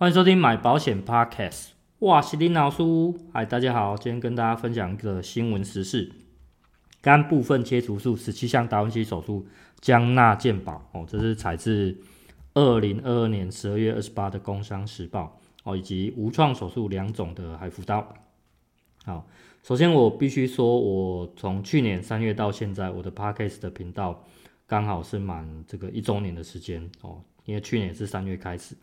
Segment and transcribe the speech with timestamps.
[0.00, 2.84] 欢迎收听买保险 Podcast，哇，是林老师，
[3.32, 6.12] 嗨，大家好，今天跟大家分享一个新闻时事，
[7.02, 9.48] 肝部分切除术十七项达文西手术
[9.80, 10.88] 将纳健保。
[10.92, 11.98] 哦，这是采自
[12.54, 15.40] 二零二二年十二月二十八的工商时报。
[15.64, 18.14] 哦，以及无创手术两种的海扶刀。
[19.04, 19.26] 好，
[19.64, 24.24] 首先我必须说，我从去年三月到现在，我的 Podcast 的频道
[24.64, 26.88] 刚好是满这个一周年的时间。
[27.00, 28.76] 哦，因为去年是三月开始。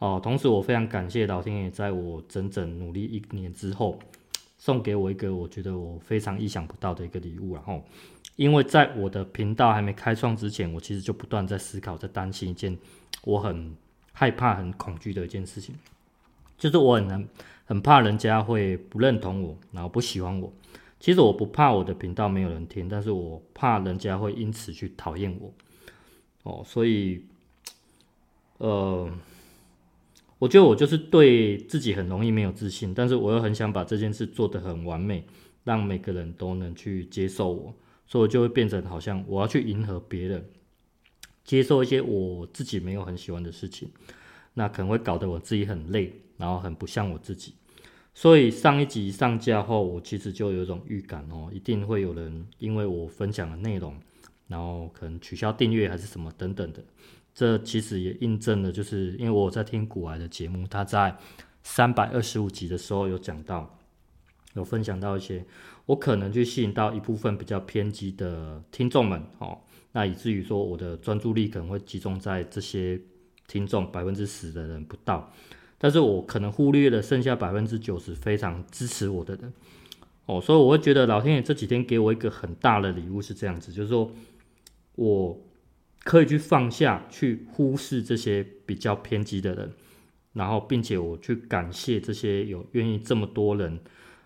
[0.00, 3.98] 哦，同时我非常感谢老天爷，在我整整努力一年之后，
[4.56, 7.54] 送给我一个我觉得我非常意想不到的一个礼物。
[7.54, 7.84] 然后，
[8.36, 12.78] 因为在我的频道还没开创之前，我其实就不断在思考，在担心一件
[13.24, 13.76] 我很
[14.14, 15.74] 害怕、很恐惧的一件事情，
[16.56, 17.28] 就是我很难
[17.66, 20.50] 很怕人家会不认同我，然后不喜欢我。
[20.98, 25.52] 其实我不怕我的频道没有人听，但是我怕人家会因此去讨厌我。
[26.44, 27.22] 哦，所以，
[28.56, 29.06] 呃。
[30.40, 35.22] 我觉得我就是对自己很容易没有自信，但是我又很想把这件事做得很完美，
[35.64, 37.74] 让每个人都能去接受我，
[38.06, 40.42] 所以我就会变成好像我要去迎合别人，
[41.44, 43.90] 接受一些我自己没有很喜欢的事情，
[44.54, 47.52] 那可能会搞得我自己很累，然后很不像我自己。
[48.14, 53.94] 所以上一集上架后，我其实就有一种预感哦，一定会有人因为我分享的内容，
[54.48, 56.82] 然后可能取消订阅还是什么等等的。
[57.32, 61.16] 这其实也印证了，就是因为我在听古癌的节目，他在
[61.62, 63.78] 三百二十五集的时候有讲到，
[64.54, 65.44] 有分享到一些
[65.86, 69.58] 我可能去吸引到一部分比较偏激的听众们，哦，
[69.92, 73.00] 那以至于说我的专注力可能会集中在这些
[73.46, 75.32] 听众百分之十的人不到，
[75.78, 79.52] 但是我可能忽略了剩下百分之九十非常支持我的人，
[80.26, 84.10] 哦，所以我会觉得老天爷这几天给我一个很大的礼物是这样子，就是说
[84.96, 85.38] 我。
[86.02, 89.72] 可以去放下去忽视这些比较偏激的人，
[90.32, 93.78] 然后并且我去感谢这些有愿意这么多人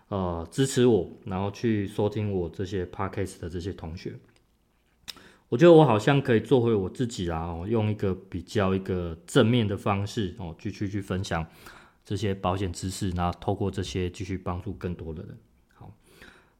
[0.07, 4.13] 呃支持我，然后去收听我这些 podcast 的这些同学，
[5.49, 11.45] 我觉得我好像可以做回我自己啦，哦，用一个比较一个正面的方式哦，继续去分享
[12.05, 15.37] 这些保险知识，然后透过这些继续帮助更多的人。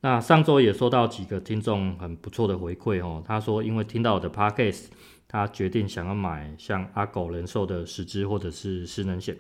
[0.06, 4.86] 那上周也收到几个听众很不错的回馈哦，他说因为听到我的 podcast。
[5.28, 9.36] 他决定想要买像阿狗人寿的十支或者是失能险，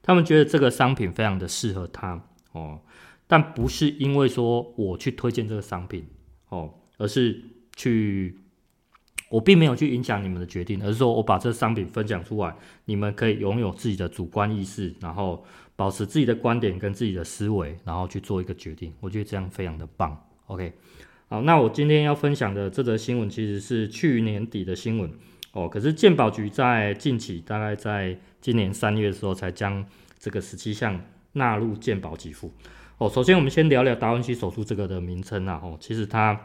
[0.00, 2.80] 他们觉得这个商品非常的适合他哦，
[3.26, 6.06] 但不是因为说我去推荐这个商品
[6.48, 7.42] 哦，而是
[7.74, 8.38] 去
[9.28, 12.54] 我并没有去影响你们的决定，而是说我把这商品分享出来，
[12.84, 15.44] 你们可以拥有自己的主观意识，然后
[15.76, 18.92] 保持自己的观点跟自己的思维，然后去做一个决定。
[19.00, 20.16] 我觉得这样非常的棒。
[20.46, 20.72] OK。
[21.26, 25.10] 好，那我今天要分享的这则新闻其实是去年底的新闻
[25.52, 25.66] 哦。
[25.66, 29.84] 可是健保局在近期，大概在今年三月的时候，才将
[30.18, 31.00] 这个十七项
[31.32, 32.52] 纳入健保给付
[32.98, 33.08] 哦。
[33.08, 35.58] 首先，我们先聊聊达文西手术这个的名称啊。
[35.64, 36.38] 哦，其实它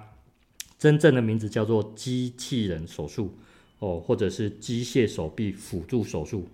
[0.79, 3.37] 真正的名字叫做机器人手术
[3.79, 6.47] 哦，或者是机械手臂辅助手术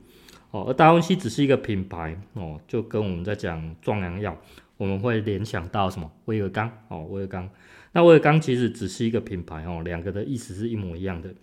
[0.50, 0.66] 哦。
[0.68, 4.36] 而达文西只是一个品牌哦，就跟我们在讲壮阳药，
[4.78, 6.12] 我们会联想到什么？
[6.26, 7.48] 威尔刚哦，威尔刚。
[7.94, 11.34] 那威尔刚其实只是一个品牌哦，两个的意思是一模一样的。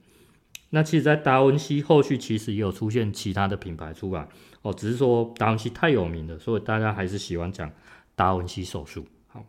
[0.71, 4.27] 那其实，在达文西后续其实也有出现其他的品牌出来
[4.63, 7.71] 哦，只是说达文西太有名了，所以大家还是喜欢讲
[8.17, 9.07] 达文西手术。
[9.29, 9.47] 好，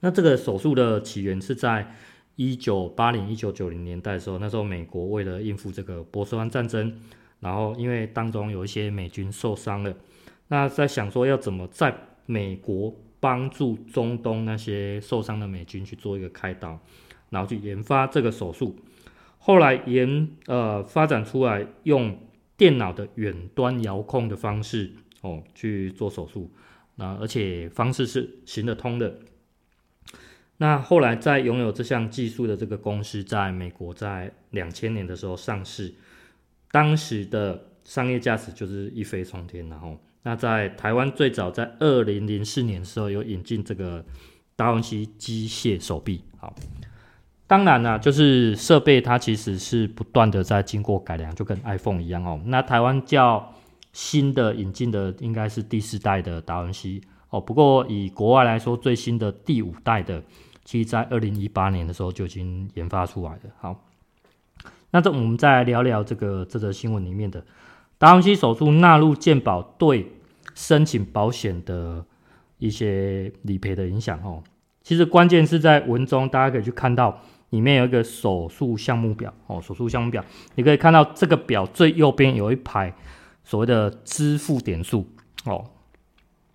[0.00, 1.94] 那这个手术的起源是在
[2.36, 6.96] 一九八零、一九九零年代的时候，那时候美国为了应付这个波斯湾战争，
[7.40, 9.94] 然后因为当中有一些美军受伤了，
[10.48, 11.94] 那在想说要怎么在
[12.26, 12.94] 美国。
[13.18, 16.78] 帮助中东那些受伤的美军去做一个开刀，
[17.30, 18.76] 然后去研发这个手术。
[19.38, 22.16] 后来研呃发展出来用
[22.58, 24.92] 电脑的远端遥控的方式
[25.22, 26.52] 哦去做手术，
[26.96, 29.18] 那而且方式是行得通的。
[30.58, 35.94] 那后来在拥有这项技术的这个公司在美国在两千年的时候上市，
[36.70, 39.98] 当时的商业价值就是一飞冲天，然后。
[40.22, 44.04] 那在台湾最早在二零零四年的时候有引进这个
[44.56, 46.52] 达文西机械手臂，好，
[47.46, 52.40] 当然呢，就是设备它其实是不断的在经过改良，就跟 iPhone 一样哦。
[52.46, 53.54] 那台湾较
[53.92, 57.00] 新的引进的应该是第四代的达文西
[57.30, 60.20] 哦，不过以国外来说，最新的第五代的，
[60.66, 63.40] 其实在二零一八年的时候就已经研发出来了。
[63.58, 63.82] 好，
[64.90, 67.42] 那这我们再来聊聊这个这则新闻里面的
[67.96, 70.12] 达文西手术纳入健保对。
[70.54, 72.02] 申请保险的
[72.56, 74.42] 一些理赔的影响哦，
[74.82, 77.20] 其实关键是在文中，大家可以去看到
[77.50, 80.24] 里面有一个手术项目表哦，手术项目表，
[80.54, 82.94] 你可以看到这个表最右边有一排
[83.44, 85.06] 所谓的支付点数
[85.44, 85.62] 哦。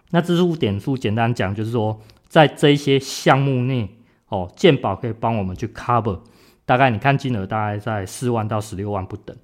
[0.10, 3.88] 那支付点数简单讲就是说，在这些项目内
[4.32, 6.22] 哦，健保可以帮我们去 cover，
[6.66, 9.36] 大概你看金额大概在四万到十六万不等。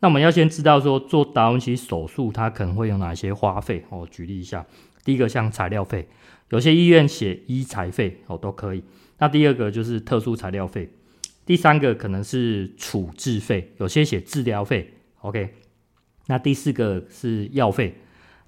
[0.00, 4.04] 那我们要先知道说做达文西手术它可能会有哪些花费哦。
[4.10, 4.66] 举例一下，
[5.04, 6.08] 第一个像材料费，
[6.50, 8.82] 有些医院写医材费哦都可以。
[9.18, 10.90] 那第二个就是特殊材料费，
[11.46, 14.92] 第三个可能是处置费，有些写治疗费。
[15.20, 15.54] OK，
[16.26, 17.94] 那第四个是药费，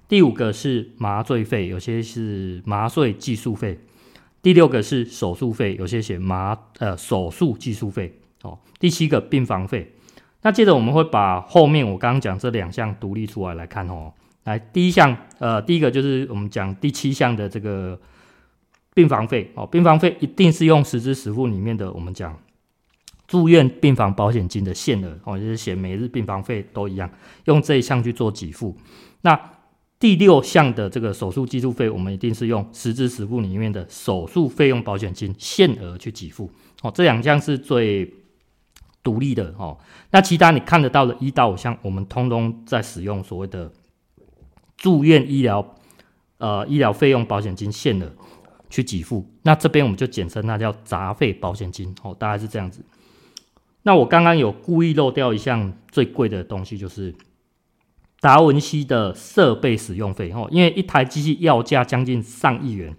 [0.09, 3.79] 第五个是麻醉费，有些是麻醉技术费，
[4.45, 8.13] 第六个是手术费，有些写麻呃手术技术费
[8.43, 9.91] 哦，第七个病房费。
[10.43, 14.13] 那接着我们会把后面我刚刚讲这两项独立出来来看哦。
[14.43, 17.99] 来，第一项呃，第一个就是我们讲第七项的这个。
[18.93, 22.39] 病房费哦，病房费一定是用实支实付里面的，我们讲
[23.27, 27.09] 住院病房保险金的限额哦，就是写每日病房费都一样，
[27.43, 28.77] 用这一项去做给付。
[29.19, 29.37] 那
[30.05, 36.51] 第六项的这个手术技术费，我们一定是用实支实付里面的手术费用保险金限额去给付
[36.83, 38.13] 哦，这两项是最
[39.01, 39.75] 独立的哦。
[40.11, 43.71] 那其他你看得到的一到五项，我们通通在使用所谓的
[44.77, 45.75] 住院医疗
[46.37, 48.13] 呃医疗费用保险金限额。
[48.67, 52.83] 去给付，那这边我们就简称它叫杂费保险金哦，大概是这样子。
[53.83, 57.13] 那我刚刚有故意漏掉一项最贵的东西，就是
[58.19, 62.95] 达文西的设备使用费哦，因为一台机器要价将近上亿元，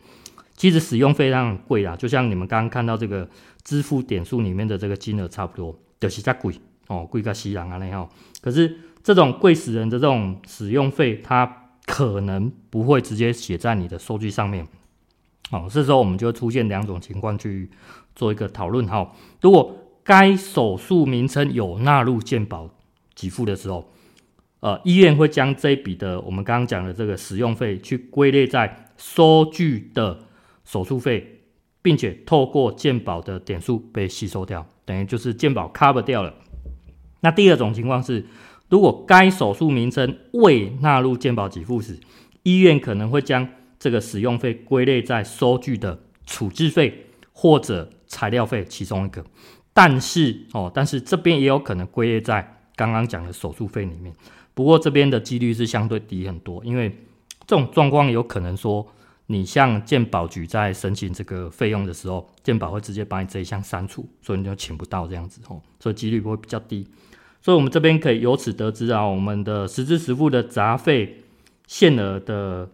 [0.57, 3.29] 其实使用费上很贵啦，就像你们刚刚看到这个
[3.65, 6.55] 支付点数里面的这个金额差不多，就是在贵
[6.87, 8.09] 哦，贵个西洋啊那样。
[8.41, 14.67] 可是这种贵死人的这种使用费，它可能不会直接写在你的收据上面。
[15.51, 17.71] 哦，这时候我们就会出现两种情况去
[18.15, 18.87] 做一个讨论。
[18.87, 22.71] 哈，如果该手术名称有纳入健保
[23.15, 23.89] 给付的时候，
[24.67, 30.19] 呃，医院会将这一笔的我们刚刚讲的这个使用费去归类在收据的
[30.65, 31.43] 手术费，
[31.83, 36.35] 并且透过健保的点数被吸收掉，等于就是健保 cover 掉了。
[37.21, 38.27] 那第二种情况是，
[38.69, 42.01] 如果该手术名称未纳入健保给付时，
[42.43, 43.49] 医院可能会将
[43.79, 45.97] 这个使用费归类在收据的
[46.27, 49.25] 处置费或者材料费其中一个，
[49.73, 54.13] 但是哦，但是这边也有可能归类在刚刚讲的手术费里面。
[54.57, 56.89] 不过这边的几率是相对低很多，因为
[57.47, 58.87] 这种状况有可能说，
[59.27, 66.89] 你向健保局在申请这个费用的时候，健保会直接把你这一项删除，所以你就请不到这样子哦，所以几率会比较低。
[67.43, 71.23] 所以我们这边可以由此得知啊，我们的实支实付的杂费
[71.67, 72.71] 限额的。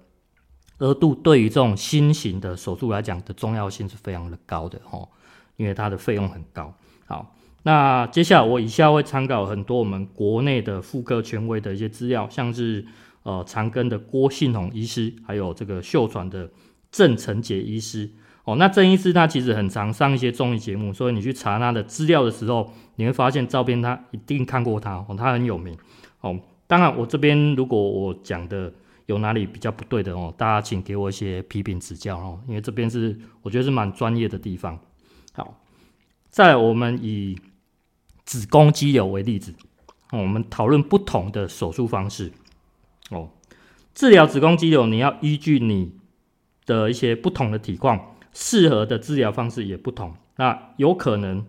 [0.78, 5.08] 额度对于这种新型的手术来讲的重要性是非常的高的哦，
[5.56, 6.74] 因为它的费用很高。
[7.06, 12.84] 好，那接下来我以下会参考很多我们国内的妇科权威的一些资料，像是
[13.22, 16.50] 呃长庚的郭信宏医师，还有这个秀传的
[16.90, 18.10] 郑成杰医师。
[18.44, 25.76] 哦，那郑医师他其实很常上一些综艺节目，所以你去查他的资料的时候，你会发现照片他一定看过他哦，他很有名。
[26.20, 28.72] 哦，当然我这边如果我讲的。
[29.06, 30.32] 有哪里比较不对的哦？
[30.38, 34.78] 大家请给我一些批评指教哦，因为这边是我觉得是蛮专业的地方。
[35.32, 35.60] 好，
[36.30, 37.36] 在我们以
[38.32, 39.54] 子宫肌瘤为例子，
[40.10, 42.32] 我们讨论不同的手术方式
[43.10, 43.28] 哦。
[43.94, 45.92] 治疗子宫肌瘤，你要依据你
[46.64, 50.14] 的一些不同的体况，适合的治疗方式也不同。
[50.36, 51.44] 那有可能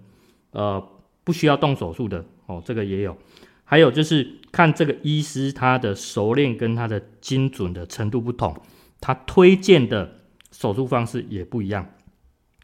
[0.51, 0.85] 呃
[1.23, 3.17] 不需要动手术的哦，这个也有。
[3.63, 8.53] 还有就是看这个医师他的熟练跟他的精准的程度不同，
[8.99, 10.19] 他推荐的
[10.51, 11.87] 手术方式也不一样。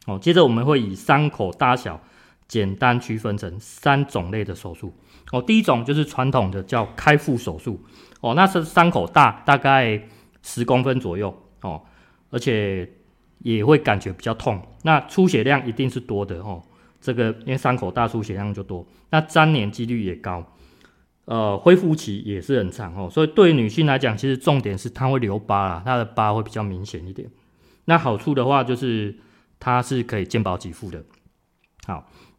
[0.06, 2.02] 哦，接着我们会以伤口大小
[2.50, 4.92] 简单区分成三种类的手术。
[5.30, 7.80] 哦，第一种就是传统的叫开腹手术。
[8.20, 10.02] 哦，那是伤口大，大概
[10.42, 11.32] 十公分左右。
[11.62, 11.80] 哦，
[12.30, 12.90] 而且
[13.38, 14.60] 也会感觉比较痛。
[14.82, 16.40] 那出血量一定是多的。
[16.40, 16.60] 哦，
[17.00, 18.84] 这个因为伤口大，出血量就多。
[19.10, 20.44] 那粘连几率也高。
[21.26, 27.30] 呃，恢复期也是很长哦，所以对女性来讲，其实重点是它会留疤啦，它的疤会比较明显一点。
[27.84, 29.16] 那好处的话，就是
[29.60, 31.04] 它是可以健保给付的。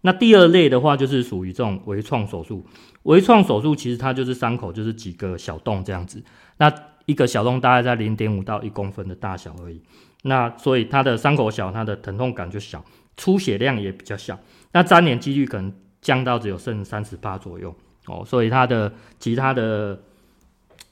[0.01, 2.65] 那第二类的话，就是属于这种微创手术。
[3.03, 6.23] 微创手术其实它就是伤口就是几个小洞这样子，
[6.57, 6.71] 那
[7.05, 9.81] 一个小洞大概在零点五到一公分的大小而已。
[10.23, 12.83] 那所以它的伤口小，它的疼痛感就小，
[13.17, 14.37] 出血量也比较小。
[14.71, 17.75] 那粘连几率可能降到只有剩三十八左右。
[18.07, 19.99] 哦，所以它的其他的，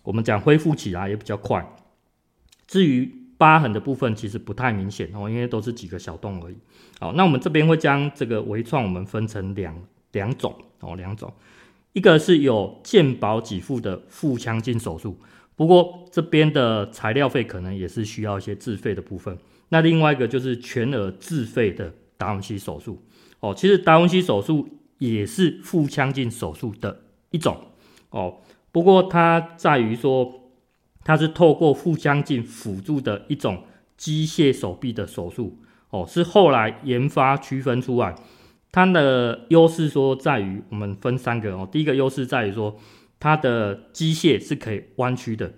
[0.03, 1.67] 我们讲恢复起来也比较快。
[2.67, 6.58] 至于疤痕的部分，其实不太明显哦，因为都是几个小洞而已。
[7.00, 9.74] 好，那我们这边会将这个微创我们分成两
[10.12, 11.31] 两种哦，两种。
[11.93, 15.17] 一个是有健保给付的腹腔镜手术，
[15.55, 19.38] 不过这边的材料费可能也是需要一些自费的部分。
[19.69, 23.01] 那另外一个就是全额自费的达文西手术
[23.39, 24.67] 哦，其实达文西手术
[24.98, 27.58] 也是腹腔镜手术的一种
[28.10, 28.38] 哦，
[28.74, 30.49] 不过它在于说
[31.09, 33.63] 它是透过腹腔镜辅助的一种
[33.97, 35.57] 机械手臂的手术
[35.89, 38.13] 哦，是后来研发区分出来，
[38.71, 42.77] 它的优势说在于我们分三个哦，第一个优势在于说
[43.19, 45.51] 它的机械是可以弯曲的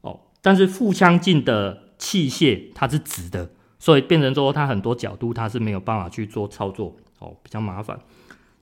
[0.00, 8.00] 哦，但是腹腔镜的器械它是直的，所以变成说它很多角度它是没有办法去做操作哦，比较麻烦。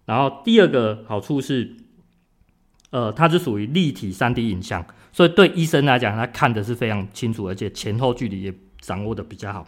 [0.07, 1.77] 然后第二个好处是，
[2.93, 9.67] 呃，它是属于立体 3D 影像，所以对医生来讲，他看的是非常清楚，而且前后距离也掌握的比较好。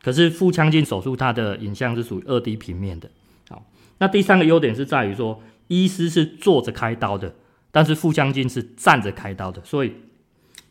[0.00, 3.10] 可是腹腔镜手术它的影像是属于 2D 平面的。
[3.48, 3.66] 好，
[3.98, 7.34] 那第三个优点是在于说，医师是坐着开刀的，
[7.72, 9.92] 但是腹腔镜是站着开刀的，所以。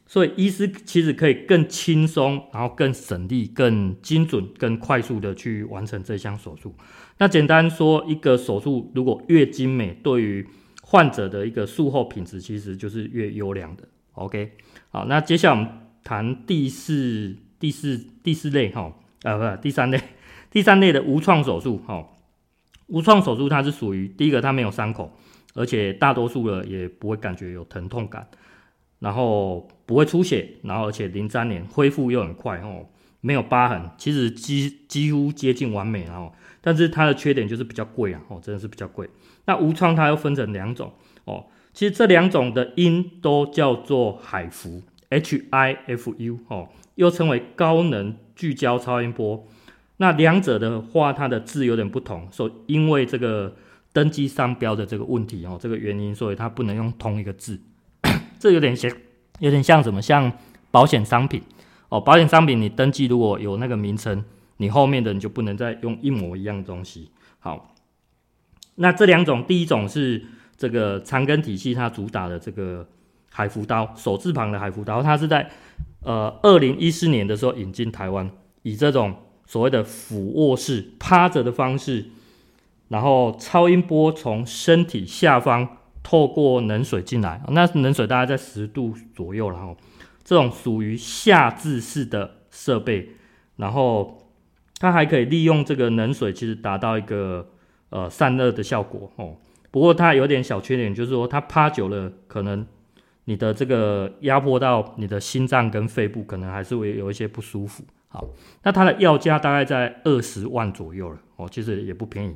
[0.07, 6.75] 所以，医师其实可以更轻松，然后更省力、更精准、更快速的去完成这项手术。
[7.17, 10.47] 那简单说，一个手术如果越精美，对于
[10.95, 13.83] 患者的一个术后品质，其实就是越优良的。
[14.13, 14.53] OK，
[14.91, 15.69] 好，那接下来我们
[16.05, 19.99] 谈第四、第四、第四类哈，呃，不是第三类，
[20.49, 22.07] 第三类的无创手术哈。
[22.87, 25.11] 无创手术它是属于第一个，它没有伤口，
[25.53, 28.25] 而且大多数的也不会感觉有疼痛感。
[28.99, 32.87] 然后不会出血，然后而且零粘连，恢复又很快哦，
[33.19, 36.31] 没有疤痕，其实几几乎接近完美哦。
[36.61, 39.09] 但是它的缺点就是比较贵啊，哦，真的是比较贵。
[39.45, 40.91] 那无创它又分成两种
[41.25, 49.45] 哦，其实这两种的音都叫做海福 （H I F U） 哦，又称为高能聚焦超音波。
[49.97, 53.55] 那两者的话，它的字有点不同，所因为这个
[53.93, 57.59] 登记商标的这个问题哦，这个原因，所以它不能用同一个字。
[58.37, 58.91] 这有点像，
[59.39, 60.01] 有点像什么？
[60.01, 60.31] 像
[60.69, 61.41] 保险商品
[61.87, 64.23] 哦，保险商品你登记如果有那个名称，
[64.57, 67.09] 你后面的你就不能再用一模一样的东西。
[67.39, 67.74] 好，
[68.75, 70.23] 那这两种，第一种是
[70.55, 72.87] 这个长庚体系它主打的这个
[73.31, 75.49] 海扶刀，手字旁的海扶刀，它是在
[76.01, 78.29] 呃二零一四年的时候引进台湾，
[78.63, 79.15] 以这种
[79.45, 82.05] 所谓的俯卧式趴着的方式，
[82.89, 85.77] 然后超音波从身体下方。
[86.07, 89.75] 透过冷水进来，那冷水大概在十度左右，然后
[90.23, 93.09] 这种属于下至式的设备，
[93.55, 94.29] 然后
[94.77, 97.49] 它还可以利用这个冷水，其实达到一个
[97.89, 99.35] 呃散热的效果哦。
[99.71, 102.65] 不过它有点小缺点，就是说它趴久了，可能
[103.25, 107.83] 你的这个压迫到你的心脏跟肺部，可能还是会有一些不舒服。
[108.07, 108.27] 好，
[108.63, 112.35] 那它的要价大概在二十万左右了哦，其实也不便宜。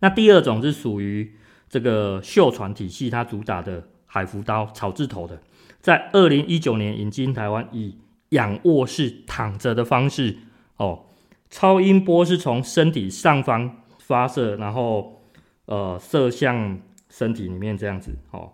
[0.00, 1.36] 那第二种是属于。
[1.72, 5.40] 这个秀传体系，它主打的海扶刀草字头的，
[5.80, 7.96] 在二零一九年引进台湾，以
[8.30, 10.38] 仰卧式躺着的方式，
[10.78, 11.04] 哦，
[11.48, 13.79] 超音波是从身体上方
[14.10, 15.22] 发射，然后
[15.66, 18.52] 呃射向身体里面这样子，哦，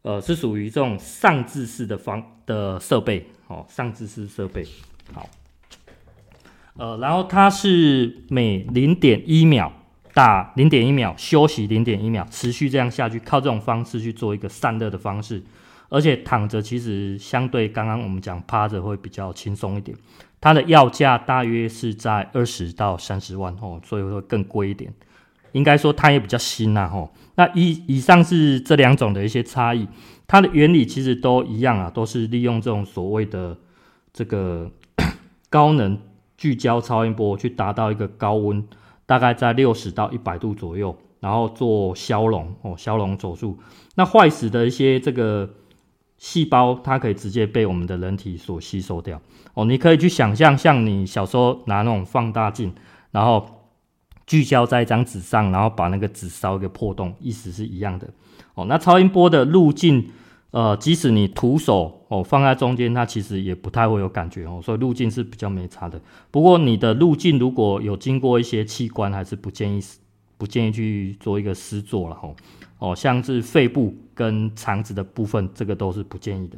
[0.00, 4.66] 呃是属于这种上至式的方的设备，哦，上至式设备，
[5.12, 5.28] 好，
[6.78, 9.70] 呃，然后它是每零点一秒。
[10.14, 15.40] 打零点一秒，休息零点一秒，持续这样下去，靠这种方式去做一个散热的方式，
[15.90, 19.96] 而且躺着其实相对刚刚我们讲趴着会比较轻松一点。
[20.40, 24.92] 它的要价大约是在二十到三十万哦，所以会更贵一点。
[25.52, 27.12] 应该说它也比较新呐吼。
[27.36, 29.88] 那以以上是这两种的一些差异，
[30.26, 33.56] 它的原理其实都一样啊，都是利用这种所谓的
[34.12, 34.70] 这个
[35.48, 35.98] 高能
[36.36, 38.66] 聚焦超音波去达到一个高温。
[39.06, 43.58] 大概在六十到一百度左右，然后做消融哦，消融手术。
[43.94, 45.48] 那坏死的一些这个
[46.18, 49.18] 细胞，它可以直接被我们的人体所吸收掉
[49.54, 49.64] 哦。
[49.64, 52.74] 你可以去想象，像你小时候拿那种放大镜，
[53.12, 53.70] 然后
[54.26, 58.08] 聚焦在一张纸上，然后把那个纸烧一个破洞，意思是一样的
[58.54, 58.66] 哦。
[58.66, 60.10] 那超音波的路径。
[60.50, 66.00] 呃，即使你徒手哦放在中间，它其实也不太会有感觉哦，所以路径是比较没差的。
[66.30, 69.78] 不过你的路径如果有经过一些器官，还是不建议
[70.38, 72.34] 不建议去做一个施作了吼
[72.78, 76.56] 哦，像是肺部跟肠子的部分，这个都是不建议的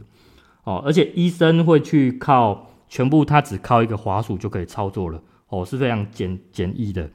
[0.65, 0.81] 哦。
[0.87, 7.11] 而且医生会去靠全部，他只靠一个滑鼠就可以操作了哦，是非常简简易的。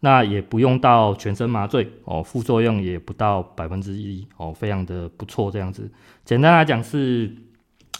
[0.00, 5.90] 那也不用到全身麻醉哦，副作用也不到百分之一哦，非常的不错这样子。
[6.24, 7.34] 简单来讲是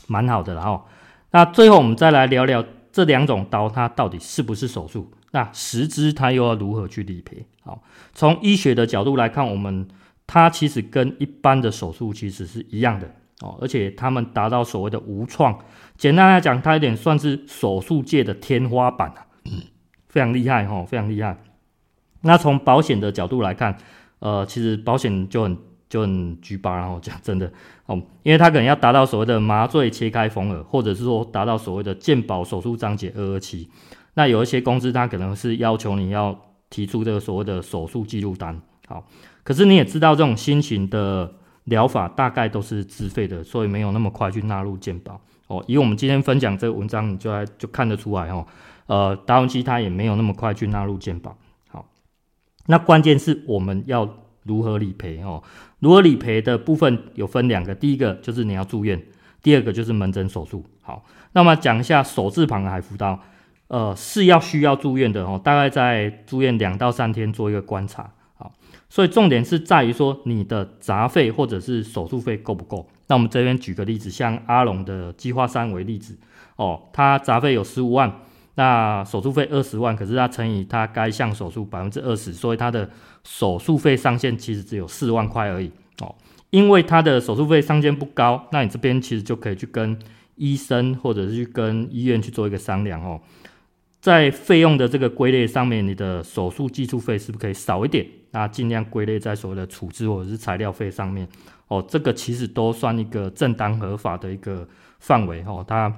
[0.06, 0.84] 蛮好的了哦。
[1.30, 5.10] 那最后我们再来聊聊这两种刀它到底是不是手术？
[5.34, 7.44] 那实支它又要如何去理赔？
[7.64, 9.88] 好，从医学的角度来看，我们
[10.28, 13.10] 它其实跟一般的手术其实是一样的
[13.40, 15.58] 哦，而且他们达到所谓的无创。
[15.96, 19.26] 简单来讲，它有点算是手术界的天花板啊，
[20.08, 21.36] 非常厉害哦，非常厉害。
[22.20, 23.76] 那从保险的角度来看，
[24.20, 27.52] 呃，其实保险就很就很举巴，然后讲真的
[27.86, 33.68] 哦，因为它可能要达到所谓的麻醉切开缝合，或者是说达到所谓的健保手术章节二二七。
[34.14, 36.38] 那有一些公司它可能是要求你要
[36.70, 39.04] 提出这个所谓的手术记录单，好，
[39.42, 41.32] 可是你也知道这种新型的
[41.64, 45.64] 疗法大概都是自费的，所以没有那么快去纳入健保哦。
[45.66, 48.46] 以我们今天分享这个文章，你就来就看得出来哦，
[48.86, 51.36] 呃，达文西它也没有那么快去纳入健保。
[51.68, 51.86] 好
[52.66, 54.08] 那关键是我们要
[54.42, 55.42] 如何理赔哦？
[55.78, 59.02] 如何理赔的部分有分两个，第一个就是你要住院，
[59.42, 60.64] 第二个就是门诊手术。
[60.82, 63.18] 好，那么讲一下手字旁的海扶刀，
[63.74, 68.08] 呃，是要需要住院的哦，大概在住院两到三天做一个观察。
[68.36, 68.52] 好，
[68.88, 72.88] 所以重点是在于说你的杂费或者是手术费够不够？
[73.08, 76.16] 那我们这边举个例子，像阿龙的计划三为例子
[76.54, 78.20] 哦，他杂费有十五万。
[78.54, 82.88] 那手术费二十万，可是他乘以他该项手术百分之二十，所以他的
[83.24, 86.14] 手术费上限其实只有四万块而已哦。
[86.50, 89.98] 因为他的手术费上限不高，那你这边其实就可以去跟
[90.36, 93.20] 医生或者是去跟医院去做一个商量哦。
[94.04, 98.06] 在费用的这个归类上面，你的手术技术费是不是可以少一点？
[98.32, 101.26] 那尽量归类在所谓的处置或者是材料费上面
[101.68, 101.82] 哦。
[101.88, 104.68] 这个其实都算一个正当合法的一个
[104.98, 105.64] 范围哦。
[105.66, 105.90] 它。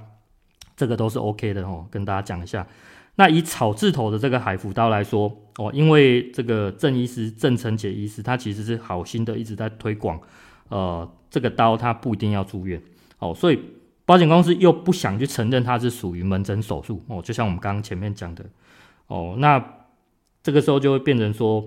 [0.77, 2.65] 这个都是 OK 的哦，跟大家讲一下。
[3.15, 10.21] 那以草字头的这个海扶刀来说哦，因为这个郑医师郑成杰医师他其实是好心的一直在推广，
[10.69, 12.79] 呃，这个刀它不一定要住院
[13.19, 13.59] 哦，所以
[14.07, 18.47] 保险公司又不想去承认它是属于门诊手术哦，就像我们刚刚前面讲的
[19.09, 19.63] 哦，那
[20.43, 21.63] 这个时候就会变成说，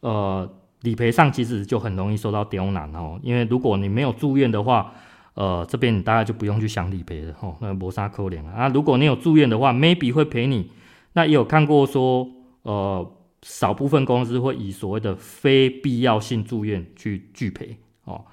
[0.00, 0.50] 呃，
[0.80, 4.92] 理赔上其实就很容易受到刁难哦，因为如果你没有住院的话。
[5.34, 8.68] 呃，这边你大概就不用去想理赔了哦，那磨砂扣脸啊。
[8.68, 10.70] 如果你有住院的话，maybe 会赔你。
[11.12, 12.28] 那也有看过说，
[12.62, 18.24] 呃，少部分公司会以所谓的非必要性住院去拒赔哦。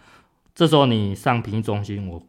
[0.55, 2.21] 这时候你上评议中心，我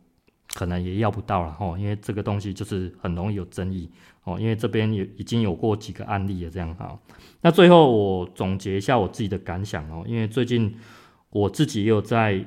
[0.59, 3.89] 可能也要不到了吼，因为这个东西就是很容易有争议
[4.25, 4.37] 哦。
[4.41, 6.99] 因为这边也已经有过几个案例了，这样哈。
[7.43, 10.75] 那最后我总结一下我自己的感想哦，因为最近
[11.31, 12.45] 我自己也有在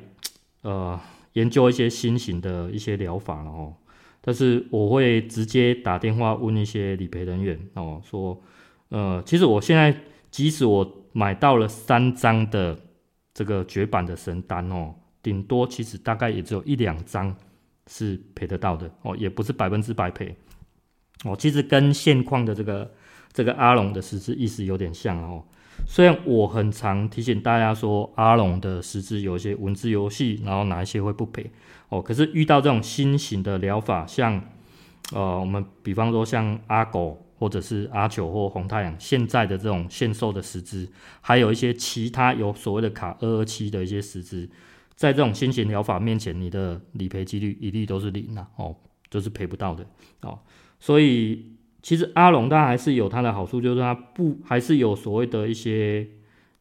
[0.64, 1.00] 呃。
[1.34, 3.74] 研究一些新型的一些疗法了哦，
[4.20, 8.38] 但是我会直接打电话问一些理赔人员哦，说，
[8.90, 9.96] 呃，其实我现在
[10.30, 12.78] 即使我买到了三张的
[13.34, 14.94] 这个绝版的神单哦，
[15.24, 17.34] 顶多其实大概也只有一两张
[17.94, 20.34] 是赔得到的哦，也不是百分之百赔
[21.26, 22.90] 哦，其实跟现况的这个
[23.34, 25.44] 这个阿龙的实质意思有点像哦。
[25.86, 31.52] 虽然我很常提醒大家说阿龙的实质有一些文字游戏，然后哪一些会不赔
[31.90, 34.42] 哦，可是遇到这种新型的疗法，像
[35.12, 40.88] 呃我们比方说像阿狗或者是阿九或红太阳现在的这种限售的实质，
[41.20, 44.48] 还有一些其他有所谓的卡二二七的一些实质，
[45.02, 48.76] 在这种新型疗法面前，你的理赔几率一律都是零啊哦，
[49.10, 49.86] 就是赔不到的
[50.22, 50.40] 哦，
[50.80, 51.48] 所以。
[51.84, 56.08] 其实阿龙它还是有它的好处，就是它不还是有所谓的一些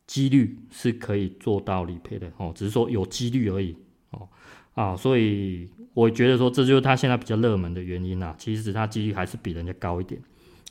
[0.07, 3.77] 几率是可以做到理赔的哦，只是说有几率而已
[4.13, 4.27] 哦
[4.73, 8.35] 啊，所以我觉得说这就是它现在比较热门的原因啦。
[8.39, 10.19] 其实它几率还是比人家高一点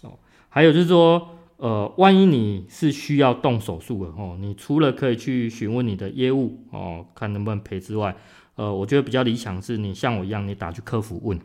[0.02, 0.18] 哦。
[0.50, 8.16] 还有就是说，呃，万一你是需要动手术的哦，你除了可以去询问你的业务哦，看能不能赔之外，
[8.56, 11.38] 呃，我觉得比较理想是你像我一样，你打去客服问。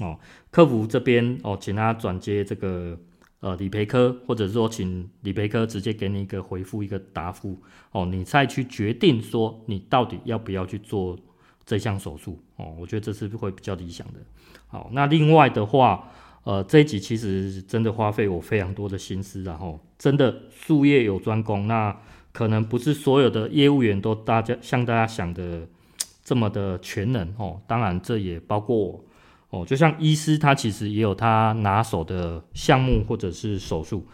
[0.00, 0.18] 哦，
[0.50, 2.98] 客服这边哦，请他转接这个
[3.38, 7.56] 呃理赔科，或者说请理赔科直接给你一个回复一个答复
[7.92, 11.16] 哦，你再去决定说你到底要不要去做
[11.64, 14.14] 这项手术哦，我觉得这是会比较理想的。
[14.66, 16.10] 好，那另外的话，
[16.44, 21.94] 呃，这一集其实真的花费我非常多的心思，然后真的术业有专攻，那
[22.32, 25.68] 可能不是所有的业务员都大家像大家想的
[26.22, 29.04] 这么的全能哦，当然这也包括我。
[29.50, 34.06] 哦，就像医师，他其实也有他拿手的项目或者是手术，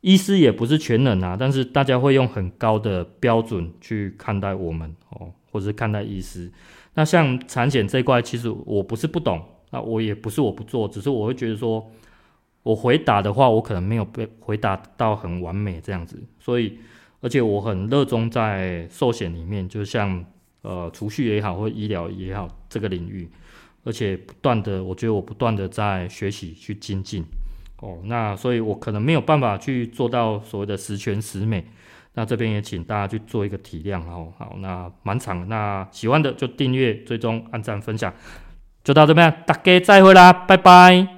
[0.00, 6.50] 医师也不是全能啊，但是大家会用很高的标准去看待我们哦，或者是看待医师。
[6.94, 11.90] 那像产险这块，其实我不是不懂，那我也不是我不做，只是我会觉得说，
[12.62, 16.22] 我回答的话，我可能没有被回答到很完美这样子。
[16.38, 16.78] 所以，
[17.20, 20.24] 而且我很热衷在寿险里面，就像
[20.62, 23.28] 呃储蓄也好，或医疗也好这个领域，
[23.84, 27.24] 而且不断的，我觉得我不断的在学习去精进
[27.80, 27.98] 哦。
[28.04, 31.64] 那所以，我可能没有办法去做到所谓的十全十美。
[32.14, 34.32] 那这边也请大家去做一个体谅哦。
[34.36, 38.12] 好，那满场，那喜欢的就订阅、追踪、按赞、分享。
[38.88, 41.17] 就到这边大家再会啦拜拜。